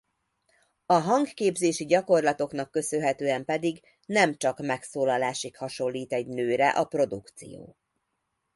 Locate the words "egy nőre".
6.13-6.69